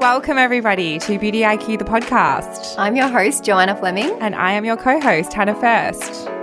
[0.00, 2.74] Welcome, everybody, to Beauty IQ, the podcast.
[2.78, 4.16] I'm your host, Joanna Fleming.
[4.20, 6.37] And I am your co host, Hannah First.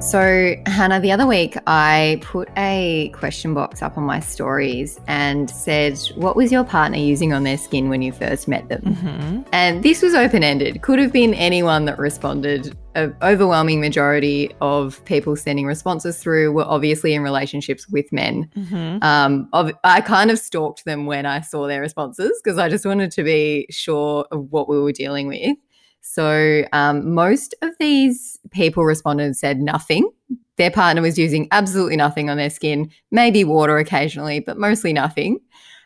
[0.00, 5.50] So, Hannah, the other week I put a question box up on my stories and
[5.50, 8.82] said, What was your partner using on their skin when you first met them?
[8.82, 9.42] Mm-hmm.
[9.52, 10.82] And this was open ended.
[10.82, 12.76] Could have been anyone that responded.
[12.94, 18.50] An overwhelming majority of people sending responses through were obviously in relationships with men.
[18.56, 19.02] Mm-hmm.
[19.02, 19.48] Um,
[19.84, 23.22] I kind of stalked them when I saw their responses because I just wanted to
[23.22, 25.56] be sure of what we were dealing with.
[26.00, 30.10] So um, most of these people responded and said nothing.
[30.56, 35.38] Their partner was using absolutely nothing on their skin, maybe water occasionally, but mostly nothing.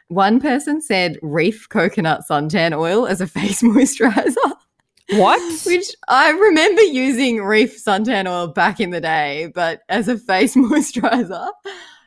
[0.09, 4.53] One person said reef coconut suntan oil as a face moisturizer.
[5.11, 5.63] What?
[5.67, 10.55] Which I remember using reef suntan oil back in the day, but as a face
[10.57, 11.49] moisturizer,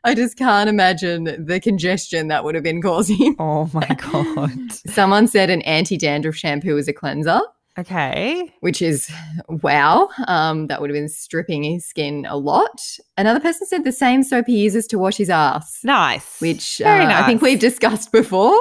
[0.04, 3.36] I just can't imagine the congestion that would have been causing.
[3.40, 4.72] Oh my God.
[4.72, 7.42] Someone said an anti dandruff shampoo is a cleanser.
[7.78, 8.54] Okay.
[8.62, 9.12] Which is
[9.48, 10.10] wow.
[10.28, 12.82] Um, that would have been stripping his skin a lot.
[13.18, 15.82] Another person said the same soap he uses to wash his ass.
[15.84, 16.40] Nice.
[16.40, 17.24] Which uh, nice.
[17.24, 18.58] I think we've discussed before.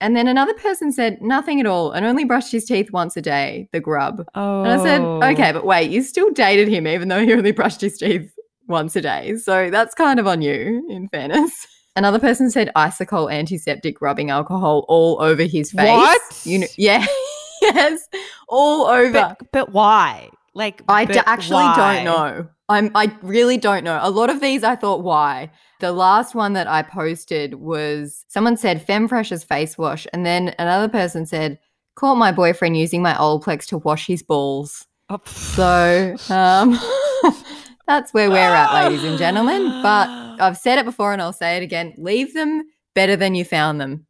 [0.00, 3.22] And then another person said nothing at all and only brushed his teeth once a
[3.22, 4.24] day, the grub.
[4.34, 4.62] Oh.
[4.62, 7.82] And I said, okay, but wait, you still dated him even though he only brushed
[7.82, 8.34] his teeth
[8.66, 9.36] once a day.
[9.36, 11.66] So that's kind of on you, in fairness.
[11.96, 15.88] Another person said Isocol antiseptic rubbing alcohol all over his face.
[15.88, 16.40] What?
[16.44, 17.04] You know, yeah.
[17.74, 18.08] yes,
[18.48, 19.12] all over.
[19.12, 20.30] But, but why?
[20.54, 21.96] Like, I d- actually why?
[21.96, 22.48] don't know.
[22.68, 22.90] I'm.
[22.94, 23.98] I really don't know.
[24.00, 25.50] A lot of these, I thought, why?
[25.80, 30.88] The last one that I posted was someone said Femfresh's face wash, and then another
[30.88, 31.58] person said,
[31.96, 35.20] "Caught my boyfriend using my Olaplex to wash his balls." Oh.
[35.26, 36.78] So, um,
[37.86, 39.82] that's where we're at, ladies and gentlemen.
[39.82, 40.08] But
[40.40, 42.62] I've said it before, and I'll say it again: leave them
[42.94, 44.06] better than you found them.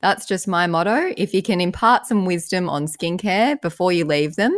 [0.00, 1.12] That's just my motto.
[1.16, 4.52] If you can impart some wisdom on skincare before you leave them,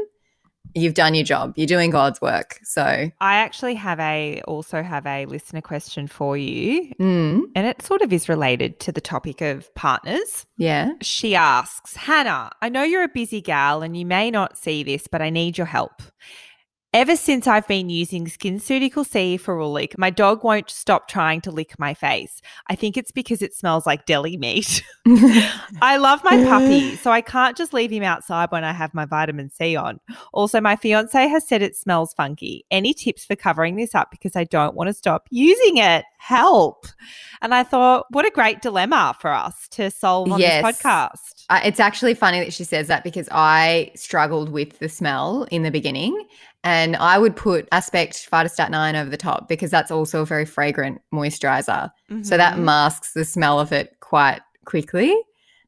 [0.74, 1.52] you've done your job.
[1.56, 2.58] You're doing God's work.
[2.62, 2.82] So
[3.20, 6.92] I actually have a also have a listener question for you.
[7.00, 7.42] Mm.
[7.54, 10.46] And it sort of is related to the topic of partners.
[10.56, 10.92] Yeah.
[11.02, 15.06] She asks, Hannah, I know you're a busy gal and you may not see this,
[15.06, 16.02] but I need your help.
[16.94, 21.78] Ever since I've been using SkinCeutical C Ferulic, my dog won't stop trying to lick
[21.78, 22.42] my face.
[22.68, 24.82] I think it's because it smells like deli meat.
[25.80, 29.06] I love my puppy, so I can't just leave him outside when I have my
[29.06, 30.00] vitamin C on.
[30.34, 32.66] Also, my fiance has said it smells funky.
[32.70, 36.04] Any tips for covering this up because I don't want to stop using it?
[36.18, 36.84] Help.
[37.40, 40.62] And I thought, what a great dilemma for us to solve on yes.
[40.62, 41.31] this podcast.
[41.52, 45.64] Uh, it's actually funny that she says that because I struggled with the smell in
[45.64, 46.26] the beginning.
[46.64, 50.46] And I would put Aspect Phytostat 9 over the top because that's also a very
[50.46, 51.90] fragrant moisturizer.
[52.10, 52.22] Mm-hmm.
[52.22, 52.64] So that mm-hmm.
[52.64, 55.14] masks the smell of it quite quickly.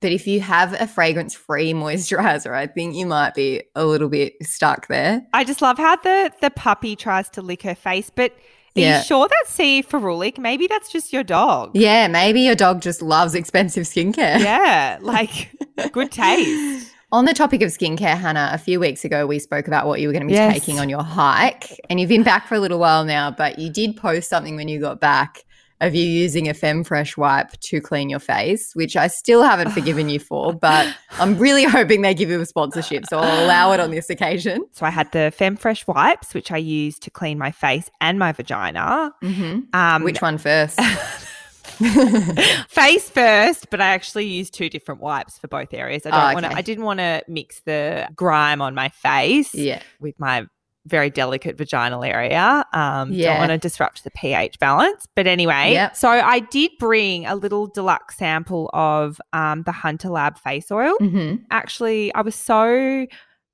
[0.01, 4.09] But if you have a fragrance free moisturizer, I think you might be a little
[4.09, 5.21] bit stuck there.
[5.35, 8.35] I just love how the, the puppy tries to lick her face, but
[8.77, 8.99] are yeah.
[8.99, 10.39] you sure that's C ferulic?
[10.39, 11.71] Maybe that's just your dog.
[11.75, 14.41] Yeah, maybe your dog just loves expensive skincare.
[14.41, 15.53] Yeah, like
[15.93, 16.91] good taste.
[17.13, 20.09] On the topic of skincare, Hannah, a few weeks ago we spoke about what you
[20.09, 20.53] were going to be yes.
[20.53, 21.81] taking on your hike.
[21.89, 24.67] And you've been back for a little while now, but you did post something when
[24.67, 25.45] you got back
[25.85, 30.09] of you using a Femfresh wipe to clean your face, which I still haven't forgiven
[30.09, 33.07] you for, but I'm really hoping they give you a sponsorship.
[33.07, 34.65] So I'll allow it on this occasion.
[34.73, 38.33] So I had the Femfresh wipes, which I use to clean my face and my
[38.33, 39.15] vagina.
[39.23, 39.61] Mm-hmm.
[39.73, 40.81] Um, which one first?
[42.69, 46.07] face first, but I actually used two different wipes for both areas.
[46.07, 46.35] I don't oh, okay.
[46.35, 46.53] want to.
[46.53, 49.83] I didn't want to mix the grime on my face, yeah.
[49.99, 50.47] with my
[50.87, 52.65] very delicate vaginal area.
[52.73, 53.33] Um, yeah.
[53.33, 55.07] Don't want to disrupt the pH balance.
[55.15, 55.97] But anyway, yep.
[55.97, 60.97] so I did bring a little deluxe sample of um, the Hunter Lab face oil.
[61.01, 61.45] Mm-hmm.
[61.51, 63.07] Actually, I was so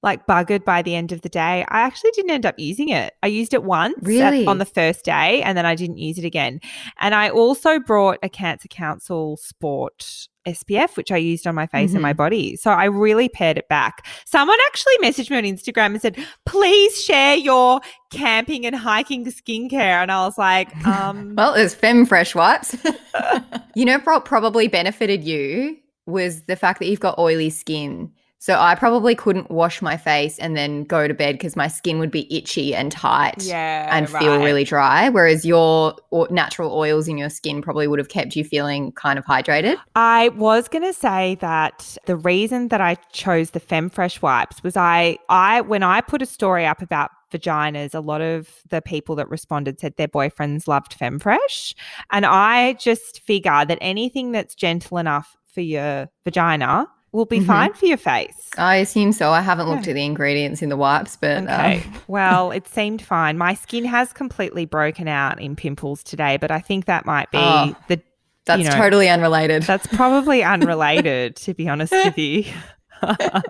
[0.02, 1.64] like buggered by the end of the day.
[1.68, 3.14] I actually didn't end up using it.
[3.22, 4.42] I used it once really?
[4.42, 6.60] at, on the first day and then I didn't use it again.
[6.98, 11.88] And I also brought a Cancer Council Sport SPF, which I used on my face
[11.88, 11.96] mm-hmm.
[11.96, 12.18] and my mm-hmm.
[12.18, 12.56] body.
[12.56, 14.06] So I really pared it back.
[14.24, 16.16] Someone actually messaged me on Instagram and said,
[16.46, 20.02] please share your camping and hiking skincare.
[20.02, 22.76] And I was like, um, well, there's Femfresh wipes.
[23.74, 25.76] you know, what probably benefited you
[26.06, 28.10] was the fact that you've got oily skin
[28.42, 31.98] So I probably couldn't wash my face and then go to bed because my skin
[31.98, 33.94] would be itchy and tight Yeah.
[33.94, 34.44] and feel right.
[34.44, 35.10] really dry.
[35.10, 35.94] Whereas your
[36.30, 39.76] natural oils in your skin probably would have kept you feeling kind of hydrated.
[39.94, 44.74] I was going to say that the reason that I chose the FemFresh wipes was
[44.74, 49.16] I, I when I put a story up about vaginas, a lot of the people
[49.16, 51.74] that responded said their boyfriends loved FemFresh,
[52.10, 57.46] and I just figure that anything that's gentle enough for your vagina will be Mhm.
[57.46, 58.50] fine for your face.
[58.56, 59.30] I assume so.
[59.30, 59.90] I haven't looked Yeah.
[59.90, 61.82] at the ingredients in the wipes, but Okay.
[61.84, 63.36] um, well, it seemed fine.
[63.38, 67.38] My skin has completely broken out in pimples today, but I think that might be
[67.38, 67.74] Oh.
[67.88, 68.00] the
[68.46, 69.62] that's know, totally unrelated.
[69.64, 72.44] that's probably unrelated, to be honest with you.
[73.02, 73.40] Uh,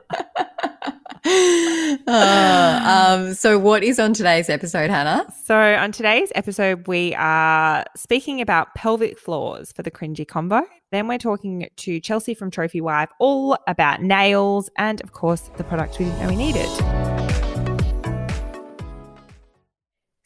[3.26, 5.26] um, so, what is on today's episode, Hannah?
[5.44, 10.62] So, on today's episode, we are speaking about pelvic floors for the cringy convo.
[10.92, 15.64] Then we're talking to Chelsea from Trophy Wife all about nails and, of course, the
[15.64, 17.09] products we didn't know we needed.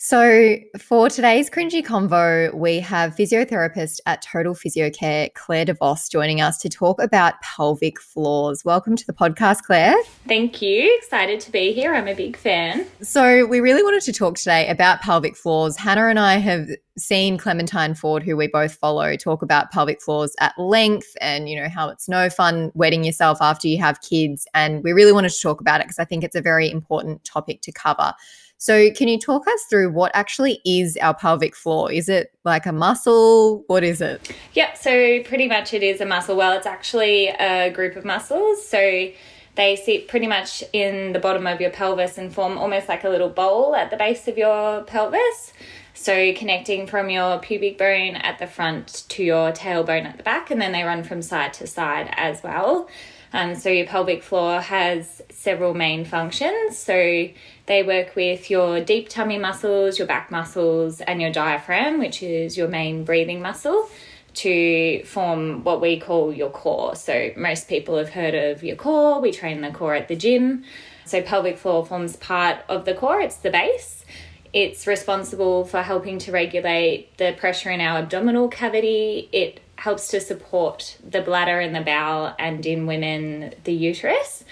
[0.07, 6.43] So, for today's cringy convo, we have physiotherapist at Total Physio Care, Claire DeVos, joining
[6.43, 8.67] us to talk about pelvic floors.
[8.67, 9.97] Welcome to the podcast, Claire.
[10.29, 10.95] Thank you.
[10.99, 11.95] Excited to be here.
[11.95, 12.87] I'm a big fan.
[13.01, 15.75] So, we really wanted to talk today about pelvic floors.
[15.79, 16.69] Hannah and I have
[16.99, 21.59] seen Clementine Ford, who we both follow, talk about pelvic floors at length and, you
[21.59, 24.47] know, how it's no fun wetting yourself after you have kids.
[24.53, 27.25] And we really wanted to talk about it because I think it's a very important
[27.25, 28.13] topic to cover.
[28.59, 31.93] So, can you talk us through what actually is our pelvic floor?
[31.93, 33.65] Is it like a muscle?
[33.67, 34.35] What is it?
[34.55, 34.77] Yep.
[34.77, 36.37] So, pretty much it is a muscle.
[36.37, 38.67] Well, it's actually a group of muscles.
[38.67, 39.11] So,
[39.57, 43.09] they sit pretty much in the bottom of your pelvis and form almost like a
[43.09, 45.53] little bowl at the base of your pelvis.
[45.97, 50.51] So, connecting from your pubic bone at the front to your tailbone at the back,
[50.51, 52.89] and then they run from side to side as well.
[53.33, 56.77] Um, so, your pelvic floor has several main functions.
[56.77, 57.29] So,
[57.67, 62.57] they work with your deep tummy muscles, your back muscles, and your diaphragm, which is
[62.57, 63.89] your main breathing muscle,
[64.35, 66.95] to form what we call your core.
[66.95, 69.21] So, most people have heard of your core.
[69.21, 70.65] We train the core at the gym.
[71.07, 74.05] So, pelvic floor forms part of the core, it's the base.
[74.53, 79.29] It's responsible for helping to regulate the pressure in our abdominal cavity.
[79.33, 84.45] It helps to support the bladder and the bowel, and in women, the uterus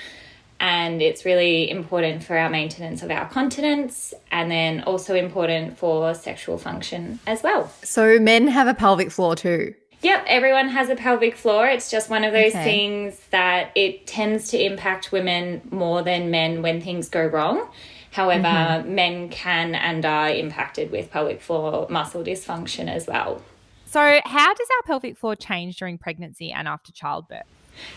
[0.62, 6.14] and it's really important for our maintenance of our continence and then also important for
[6.14, 7.70] sexual function as well.
[7.82, 9.75] So, men have a pelvic floor too.
[10.03, 11.67] Yep, everyone has a pelvic floor.
[11.67, 12.64] It's just one of those Okay.
[12.64, 17.69] things that it tends to impact women more than men when things go wrong.
[18.12, 18.94] However, mm-hmm.
[18.94, 23.43] men can and are impacted with pelvic floor muscle dysfunction as well.
[23.87, 27.43] So, how does our pelvic floor change during pregnancy and after childbirth?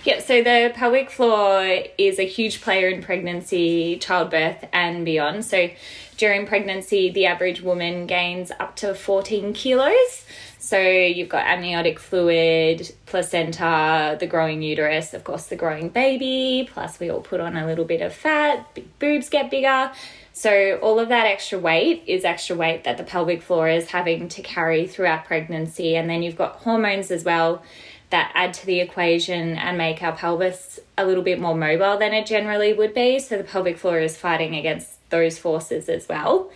[0.03, 5.45] Yep, so the pelvic floor is a huge player in pregnancy, childbirth, and beyond.
[5.45, 5.69] So
[6.17, 10.25] during pregnancy, the average woman gains up to 14 kilos.
[10.59, 16.99] So you've got amniotic fluid, placenta, the growing uterus, of course, the growing baby, plus
[16.99, 19.91] we all put on a little bit of fat, big boobs get bigger.
[20.33, 24.27] So all of that extra weight is extra weight that the pelvic floor is having
[24.29, 25.95] to carry throughout pregnancy.
[25.95, 27.61] And then you've got hormones as well
[28.09, 32.13] that add to the equation and make our pelvis a little bit more mobile than
[32.13, 33.19] it generally would be.
[33.19, 36.51] So the pelvic floor is fighting against those forces as well.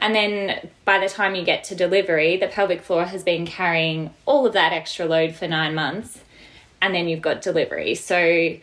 [0.00, 4.12] And then by the time you get to delivery, the pelvic floor has been carrying
[4.26, 6.20] all of that extra load for nine months.
[6.82, 7.94] And then you've got delivery.
[7.94, 8.56] So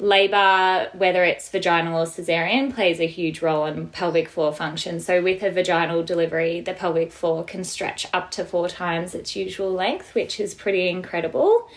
[0.00, 5.00] labor, whether it's vaginal or cesarean, plays a huge role in pelvic floor function.
[5.00, 9.36] So, with a vaginal delivery, the pelvic floor can stretch up to four times its
[9.36, 11.68] usual length, which is pretty incredible.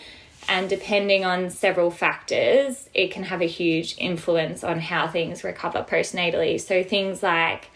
[0.48, 5.86] And depending on several factors, it can have a huge influence on how things recover
[5.88, 6.60] postnatally.
[6.60, 7.68] So, things like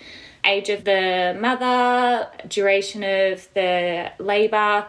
[0.45, 4.87] age of the mother, duration of the labor,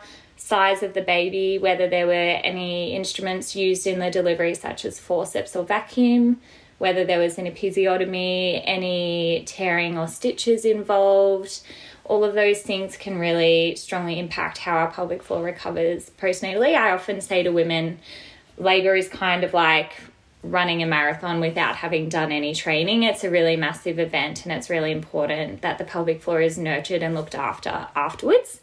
[0.47, 4.97] size of the baby, whether there were any instruments used in the delivery, such as
[4.97, 6.39] forceps or vacuum,
[6.77, 11.59] whether there was an episiotomy, any tearing or stitches involved.
[12.05, 16.77] All of those things can really strongly impact how our pelvic floor recovers postnatally.
[16.77, 17.99] I often say to women,
[18.57, 19.99] labor is kind of like
[20.43, 23.03] running a marathon without having done any training.
[23.03, 27.03] It's a really massive event, and it's really important that the pelvic floor is nurtured
[27.03, 28.61] and looked after afterwards.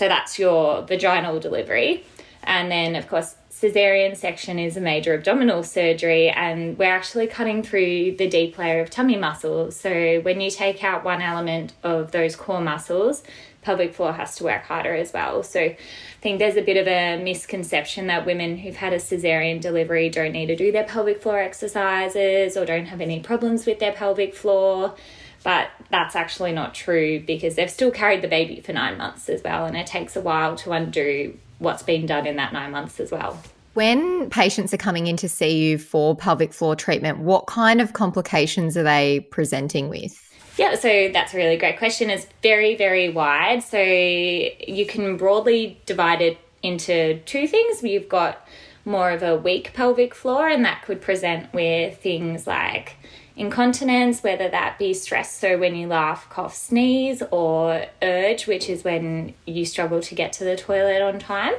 [0.00, 2.06] So that's your vaginal delivery.
[2.42, 7.62] And then, of course, cesarean section is a major abdominal surgery, and we're actually cutting
[7.62, 9.78] through the deep layer of tummy muscles.
[9.78, 13.22] So, when you take out one element of those core muscles,
[13.60, 15.42] pelvic floor has to work harder as well.
[15.42, 15.76] So, I
[16.22, 20.32] think there's a bit of a misconception that women who've had a cesarean delivery don't
[20.32, 24.34] need to do their pelvic floor exercises or don't have any problems with their pelvic
[24.34, 24.94] floor.
[25.42, 29.42] But that's actually not true because they've still carried the baby for nine months as
[29.42, 33.00] well, and it takes a while to undo what's been done in that nine months
[33.00, 33.40] as well.
[33.74, 37.92] When patients are coming in to see you for pelvic floor treatment, what kind of
[37.92, 40.26] complications are they presenting with?
[40.58, 42.10] Yeah, so that's a really great question.
[42.10, 43.62] It's very, very wide.
[43.62, 47.82] So you can broadly divide it into two things.
[47.82, 48.46] You've got
[48.84, 52.96] more of a weak pelvic floor, and that could present with things like
[53.40, 58.84] incontinence, whether that be stress, so when you laugh, cough, sneeze, or urge, which is
[58.84, 61.54] when you struggle to get to the toilet on time.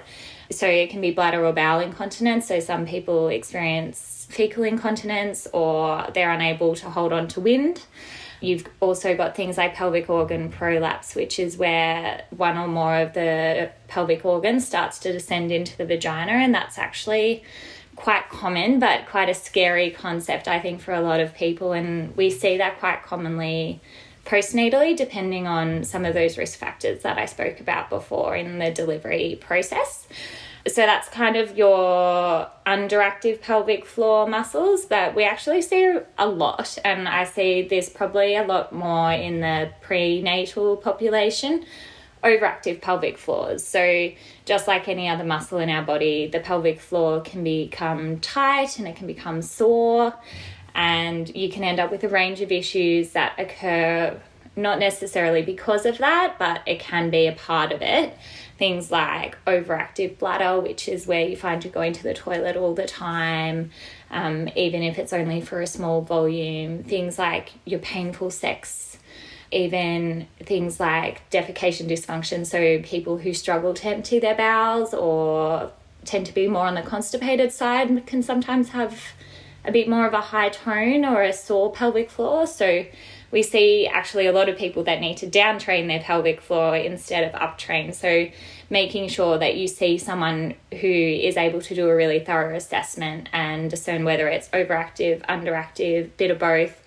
[0.51, 2.47] So it can be bladder or bowel incontinence.
[2.47, 7.81] So some people experience fecal incontinence or they're unable to hold on to wind.
[8.41, 13.13] You've also got things like pelvic organ prolapse, which is where one or more of
[13.13, 17.43] the pelvic organs starts to descend into the vagina, and that's actually
[17.95, 21.71] quite common, but quite a scary concept, I think, for a lot of people.
[21.73, 23.81] And we see that quite commonly
[24.25, 28.71] postnatally, depending on some of those risk factors that I spoke about before in the
[28.71, 30.07] delivery process.
[30.67, 36.77] So that's kind of your underactive pelvic floor muscles, but we actually see a lot,
[36.85, 41.65] and I see this probably a lot more in the prenatal population
[42.23, 43.63] overactive pelvic floors.
[43.63, 44.11] So,
[44.45, 48.87] just like any other muscle in our body, the pelvic floor can become tight and
[48.87, 50.13] it can become sore,
[50.75, 54.19] and you can end up with a range of issues that occur
[54.55, 58.17] not necessarily because of that, but it can be a part of it
[58.61, 62.75] things like overactive bladder, which is where you find you're going to the toilet all
[62.75, 63.71] the time,
[64.11, 68.90] um, even if it's only for a small volume, things like your painful sex,
[69.51, 75.71] even things like defecation dysfunction, so people who struggle to empty their bowels or
[76.05, 78.99] tend to be more on the constipated side can sometimes have
[79.63, 82.47] a bit more of a high tone or a sore pelvic floor.
[82.47, 82.85] So
[83.29, 87.23] we see actually a lot of people that need to downtrain their pelvic floor instead
[87.23, 87.93] of uptrain.
[87.93, 88.27] So
[88.69, 93.29] making sure that you see someone who is able to do a really thorough assessment
[93.31, 96.81] and discern whether it's overactive, underactive, bit of both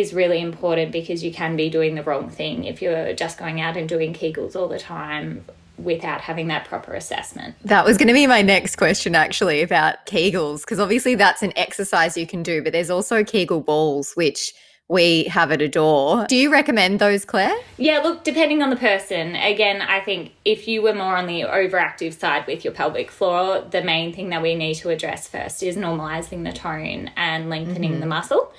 [0.00, 3.60] is really important because you can be doing the wrong thing if you're just going
[3.60, 5.44] out and doing Kegels all the time
[5.78, 7.54] without having that proper assessment.
[7.64, 11.52] That was going to be my next question actually about Kegels because obviously that's an
[11.56, 14.52] exercise you can do but there's also Kegel balls which
[14.90, 16.26] we have at Adore.
[16.26, 17.54] Do you recommend those, Claire?
[17.76, 19.36] Yeah, look, depending on the person.
[19.36, 23.64] Again, I think if you were more on the overactive side with your pelvic floor,
[23.70, 27.92] the main thing that we need to address first is normalizing the tone and lengthening
[27.92, 28.00] mm-hmm.
[28.00, 28.52] the muscle.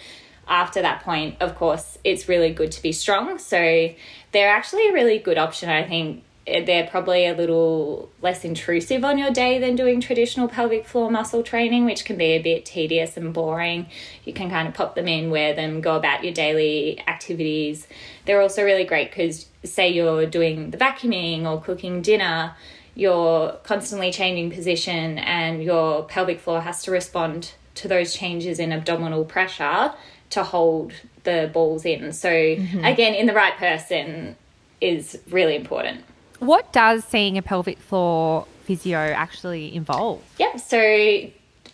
[0.47, 3.37] After that point, of course, it's really good to be strong.
[3.37, 3.89] So
[4.31, 9.17] they're actually a really good option, I think, they're probably a little less intrusive on
[9.17, 13.15] your day than doing traditional pelvic floor muscle training, which can be a bit tedious
[13.15, 13.85] and boring.
[14.25, 17.87] You can kind of pop them in, wear them, go about your daily activities.
[18.25, 22.55] They're also really great because, say, you're doing the vacuuming or cooking dinner,
[22.95, 28.73] you're constantly changing position, and your pelvic floor has to respond to those changes in
[28.73, 29.93] abdominal pressure
[30.31, 32.11] to hold the balls in.
[32.13, 32.83] So, mm-hmm.
[32.83, 34.35] again, in the right person
[34.79, 36.03] is really important.
[36.39, 40.23] What does seeing a pelvic floor physio actually involve?
[40.39, 40.59] Yep.
[40.59, 41.29] So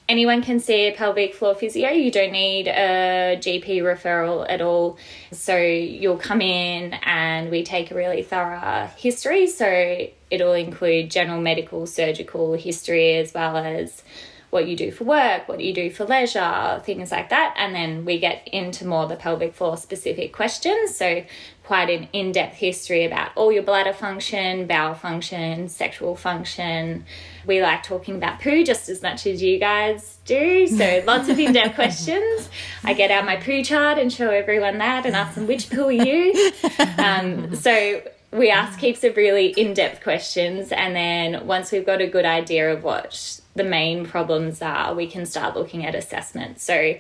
[0.10, 1.90] anyone can see a pelvic floor physio.
[1.90, 4.98] You don't need a GP referral at all.
[5.32, 9.48] So you'll come in and we take a really thorough history.
[9.48, 14.04] So it'll include general medical, surgical history as well as
[14.50, 17.54] what you do for work, what you do for leisure, things like that.
[17.58, 20.96] And then we get into more the pelvic floor specific questions.
[20.96, 21.24] So,
[21.66, 27.04] quite an in depth history about all your bladder function, bowel function, sexual function.
[27.46, 30.66] We like talking about poo just as much as you guys do.
[30.68, 32.50] So, lots of in depth questions.
[32.86, 35.88] I get out my poo chart and show everyone that and ask them which poo
[35.88, 36.52] are you.
[36.98, 38.02] Um, so,
[38.32, 40.72] we ask heaps of really in depth questions.
[40.72, 45.08] And then once we've got a good idea of what the main problems are, we
[45.08, 46.62] can start looking at assessment.
[46.62, 46.96] So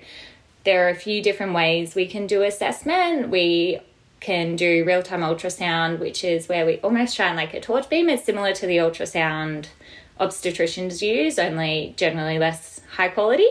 [0.63, 3.29] there are a few different ways we can do assessment.
[3.29, 3.79] We
[4.19, 8.09] can do real time ultrasound, which is where we almost shine like a torch beam.
[8.09, 9.67] It's similar to the ultrasound
[10.19, 13.47] obstetricians use, only generally less high quality.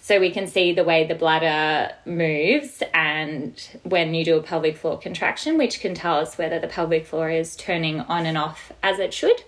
[0.00, 3.54] So we can see the way the bladder moves and
[3.84, 7.30] when you do a pelvic floor contraction, which can tell us whether the pelvic floor
[7.30, 9.42] is turning on and off as it should.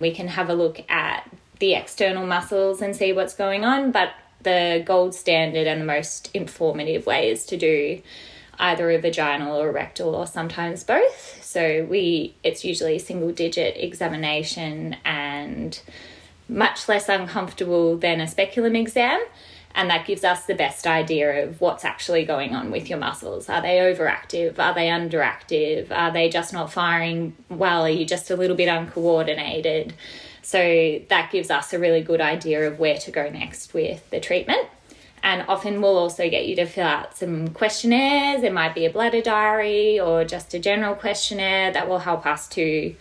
[0.00, 4.10] We can have a look at the external muscles and see what's going on, but
[4.42, 8.00] the gold standard and the most informative way is to do
[8.58, 11.38] either a vaginal or a rectal or sometimes both.
[11.44, 15.80] So we it's usually a single digit examination and
[16.48, 19.20] much less uncomfortable than a speculum exam.
[19.74, 23.48] And that gives us the best idea of what's actually going on with your muscles.
[23.48, 24.58] Are they overactive?
[24.58, 25.92] Are they underactive?
[25.92, 27.84] Are they just not firing well?
[27.84, 29.94] Are you just a little bit uncoordinated?
[30.48, 34.18] So that gives us a really good idea of where to go next with the
[34.18, 34.66] treatment.
[35.22, 38.42] And often we'll also get you to fill out some questionnaires.
[38.42, 42.48] It might be a bladder diary or just a general questionnaire that will help us
[42.48, 42.96] to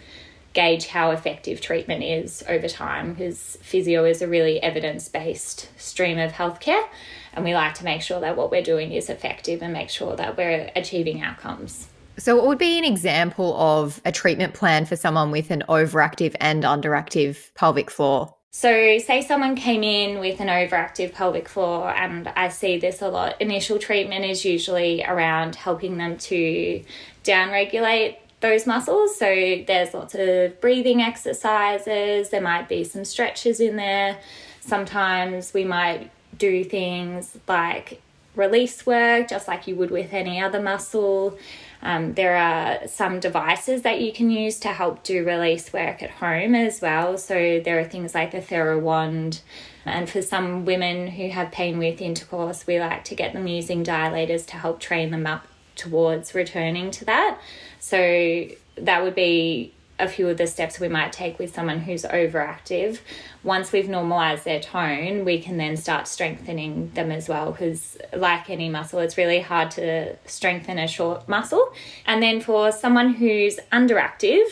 [0.52, 6.18] gauge how effective treatment is over time because physio is a really evidence based stream
[6.18, 6.84] of healthcare.
[7.32, 10.18] And we like to make sure that what we're doing is effective and make sure
[10.18, 11.88] that we're achieving outcomes.
[12.20, 16.36] So, what would be an example of a treatment plan for someone with an overactive
[16.40, 18.34] and underactive pelvic floor?
[18.50, 23.08] So, say someone came in with an overactive pelvic floor, and I see this a
[23.08, 23.40] lot.
[23.40, 26.84] Initial treatment is usually around helping them to
[27.24, 29.16] downregulate those muscles.
[29.16, 34.18] So, there's lots of breathing exercises, there might be some stretches in there.
[34.60, 38.02] Sometimes we might do things like
[38.36, 41.38] release work, just like you would with any other muscle.
[41.82, 46.10] Um, there are some devices that you can use to help do release work at
[46.10, 47.18] home as well.
[47.18, 49.42] So there are things like the TheraWand.
[49.86, 53.84] And for some women who have pain with intercourse, we like to get them using
[53.84, 57.40] dilators to help train them up towards returning to that.
[57.80, 62.04] So that would be a few of the steps we might take with someone who's
[62.04, 63.00] overactive.
[63.44, 68.50] Once we've normalized their tone, we can then start strengthening them as well because, like
[68.50, 71.74] any muscle, it's really hard to strengthen a short muscle.
[72.06, 74.46] And then for someone who's underactive,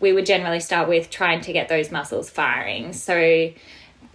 [0.00, 2.92] we would generally start with trying to get those muscles firing.
[2.92, 3.52] So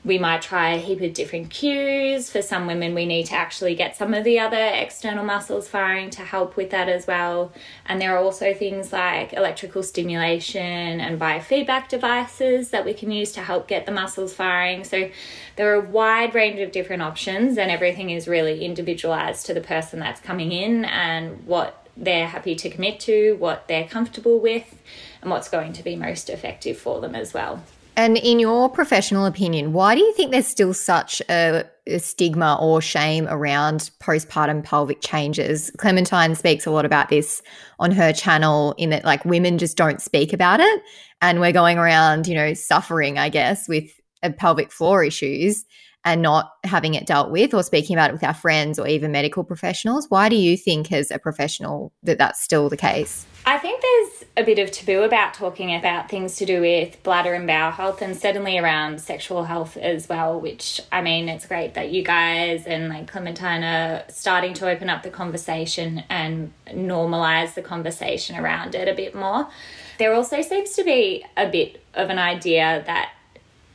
[0.06, 2.30] we might try a heap of different cues.
[2.30, 6.10] For some women, we need to actually get some of the other external muscles firing
[6.12, 7.52] to help with that as well.
[7.86, 10.62] And there are also things like electrical stimulation
[11.02, 14.86] and biofeedback devices that we can use to help get the muscles firing.
[14.86, 15.10] So
[15.58, 19.62] there are a wide range of different options, and everything is really individualized to the
[19.62, 24.82] person that's coming in and what they're happy to commit to, what they're comfortable with,
[25.22, 27.62] and what's going to be most effective for them as well.
[28.00, 32.58] And in your professional opinion, why do you think there's still such a, a, stigma
[32.62, 35.70] or shame around postpartum pelvic changes?
[35.78, 37.42] Clementine speaks a lot about this
[37.78, 40.82] on her channel, in that like women just don't speak about it.
[41.22, 43.99] And we're going around, you know, suffering, I guess, with
[44.38, 45.66] pelvic floor issues
[46.06, 49.12] and not having it dealt with or speaking about it with our friends or even
[49.12, 50.06] medical professionals.
[50.10, 53.26] Why do you think, as a professional, that that's still the case?
[53.46, 57.34] I think there's a bit of taboo about talking about things to do with bladder
[57.34, 61.74] and bowel health and certainly around sexual health as well, which I mean, it's great
[61.74, 67.56] that you guys and like Clementine are starting to open up the conversation and normalize
[67.56, 69.50] the conversation around it a bit more.
[69.98, 73.12] There also seems to be a bit of an idea that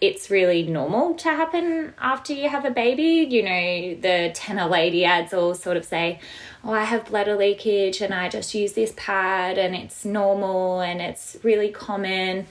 [0.07, 3.27] it's really normal to happen after you have a baby.
[3.29, 6.21] You know, the Tena lady ads all sort of say,
[6.63, 11.01] Oh, I have bladder leakage and I just use this pad and it's normal and
[11.01, 12.47] it's really common.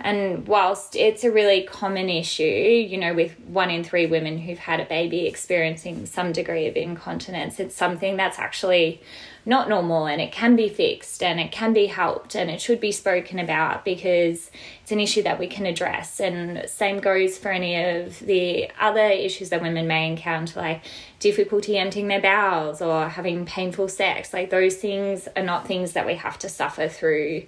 [0.00, 4.58] And whilst it's a really common issue, you know, with one in three women who've
[4.58, 9.00] had a baby experiencing some degree of incontinence, it's something that's actually
[9.46, 12.80] not normal and it can be fixed and it can be helped and it should
[12.80, 14.50] be spoken about because
[14.82, 16.18] it's an issue that we can address.
[16.18, 20.82] And same goes for any of the other issues that women may encounter, like
[21.20, 24.32] difficulty emptying their bowels or having painful sex.
[24.32, 27.44] Like those things are not things that we have to suffer through.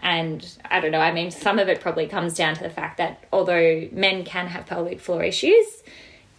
[0.00, 2.98] And I don't know, I mean, some of it probably comes down to the fact
[2.98, 5.82] that although men can have pelvic floor issues,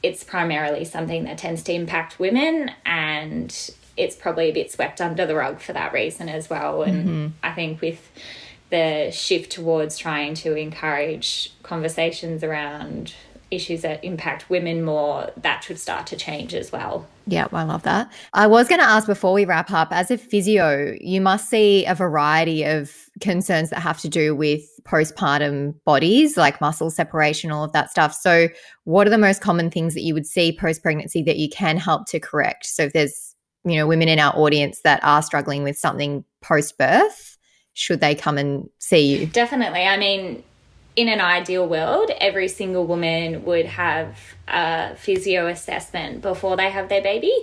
[0.04, 5.26] it's primarily something that tends to impact women and it's probably a bit swept under
[5.26, 6.84] the rug for that reason as well.
[6.84, 7.28] And mm-hmm.
[7.44, 8.12] I think with
[8.70, 13.14] the shift towards trying to encourage conversations around
[13.52, 17.08] issues that impact women more, that should start to change as well.
[17.28, 18.12] Yeah, I love that.
[18.34, 21.86] I was going to ask before we wrap up as a physio, you must see
[21.86, 27.64] a variety of concerns that have to do with postpartum bodies, like muscle separation, all
[27.64, 28.14] of that stuff.
[28.14, 28.50] So,
[28.84, 31.78] what are the most common things that you would see post pregnancy that you can
[31.78, 32.66] help to correct?
[32.66, 33.35] So, if there's
[33.66, 37.38] you know women in our audience that are struggling with something post birth
[37.74, 39.26] should they come and see you?
[39.26, 39.82] Definitely.
[39.82, 40.44] I mean
[40.96, 46.88] in an ideal world every single woman would have a physio assessment before they have
[46.88, 47.34] their baby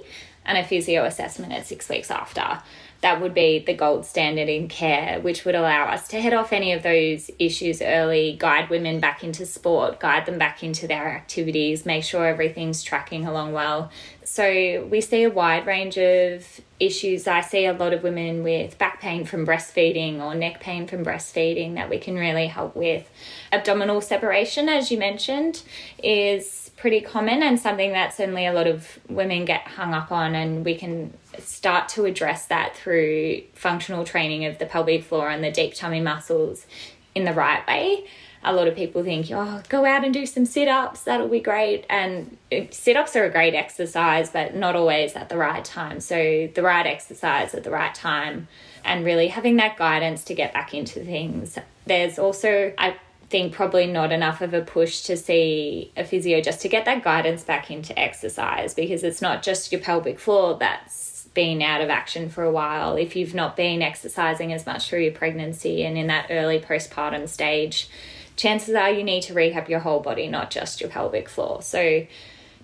[0.44, 2.62] and a physio assessment at six weeks after
[3.02, 6.52] that would be the gold standard in care, which would allow us to head off
[6.52, 11.08] any of those issues early, guide women back into sport, guide them back into their
[11.08, 13.90] activities, make sure everything's tracking along well.
[14.24, 17.26] So we see a wide range of issues.
[17.26, 21.04] I see a lot of women with back pain from breastfeeding or neck pain from
[21.04, 23.10] breastfeeding that we can really help with.
[23.52, 25.62] Abdominal separation, as you mentioned,
[26.02, 30.34] is pretty common and something that certainly a lot of women get hung up on
[30.36, 35.42] and we can start to address that through functional training of the pelvic floor and
[35.42, 36.66] the deep tummy muscles
[37.14, 38.06] in the right way.
[38.44, 41.38] A lot of people think, oh, go out and do some sit ups, that'll be
[41.38, 41.84] great.
[41.88, 46.00] And uh, sit ups are a great exercise, but not always at the right time.
[46.00, 48.48] So, the right exercise at the right time
[48.84, 51.56] and really having that guidance to get back into things.
[51.86, 52.96] There's also, I
[53.32, 57.02] think probably not enough of a push to see a physio just to get that
[57.02, 61.01] guidance back into exercise because it's not just your pelvic floor that's
[61.34, 62.96] been out of action for a while.
[62.96, 67.28] If you've not been exercising as much through your pregnancy and in that early postpartum
[67.28, 67.88] stage,
[68.36, 71.62] chances are you need to rehab your whole body, not just your pelvic floor.
[71.62, 72.06] So,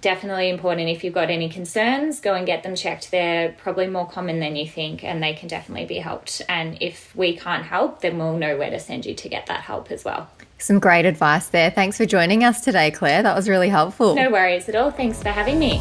[0.00, 4.08] definitely important if you've got any concerns go and get them checked they're probably more
[4.08, 8.00] common than you think and they can definitely be helped and if we can't help
[8.00, 11.06] then we'll know where to send you to get that help as well some great
[11.06, 11.70] advice there.
[11.70, 13.22] Thanks for joining us today, Claire.
[13.22, 14.14] That was really helpful.
[14.14, 14.90] No worries at all.
[14.90, 15.80] Thanks for having me.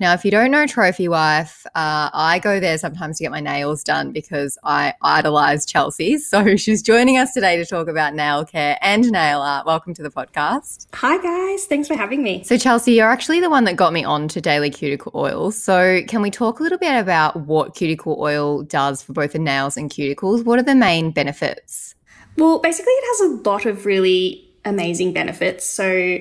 [0.00, 3.38] Now, if you don't know Trophy Wife, uh, I go there sometimes to get my
[3.38, 6.18] nails done because I idolize Chelsea.
[6.34, 9.66] So she's joining us today to talk about nail care and nail art.
[9.66, 10.88] Welcome to the podcast.
[10.94, 11.66] Hi, guys.
[11.66, 12.42] Thanks for having me.
[12.42, 15.56] So, Chelsea, you're actually the one that got me on to daily cuticle oils.
[15.56, 19.38] So, can we talk a little bit about what cuticle oil does for both the
[19.38, 20.44] nails and cuticles?
[20.44, 21.94] What are the main benefits?
[22.36, 25.64] Well, basically, it has a lot of really amazing benefits.
[25.64, 26.18] So,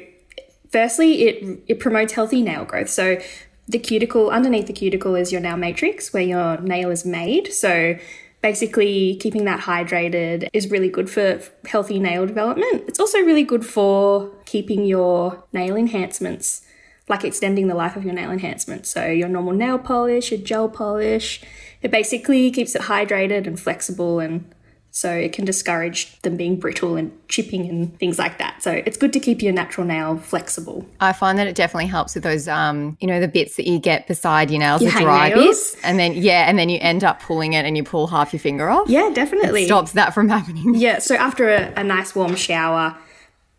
[0.69, 2.89] firstly, it it promotes healthy nail growth.
[2.89, 3.19] So
[3.67, 7.53] the cuticle, underneath the cuticle is your nail matrix where your nail is made.
[7.53, 7.97] So
[8.41, 12.83] basically keeping that hydrated is really good for healthy nail development.
[12.87, 16.65] It's also really good for keeping your nail enhancements,
[17.07, 18.89] like extending the life of your nail enhancements.
[18.89, 21.41] So your normal nail polish, your gel polish,
[21.81, 24.53] it basically keeps it hydrated and flexible and
[24.95, 28.61] so it can discourage them being brittle and chipping and things like that.
[28.61, 30.85] So it's good to keep your natural nail flexible.
[30.99, 33.79] I find that it definitely helps with those, um, you know, the bits that you
[33.79, 35.45] get beside your nails, your the dry nails.
[35.45, 38.33] bits, and then yeah, and then you end up pulling it and you pull half
[38.33, 38.87] your finger off.
[38.87, 40.75] Yeah, definitely it stops that from happening.
[40.75, 40.99] Yeah.
[40.99, 42.95] So after a, a nice warm shower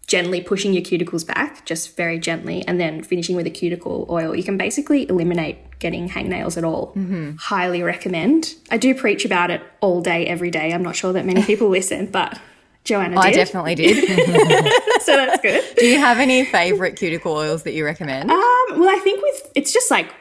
[0.07, 4.35] gently pushing your cuticles back, just very gently, and then finishing with a cuticle oil,
[4.35, 6.89] you can basically eliminate getting hangnails at all.
[6.89, 7.37] Mm-hmm.
[7.37, 8.55] Highly recommend.
[8.71, 10.73] I do preach about it all day, every day.
[10.73, 12.39] I'm not sure that many people listen, but
[12.85, 13.25] Joanna did.
[13.25, 14.05] I definitely did.
[15.03, 15.65] so that's good.
[15.77, 18.31] Do you have any favorite cuticle oils that you recommend?
[18.31, 18.39] Um,
[18.79, 20.13] well, I think with it's just like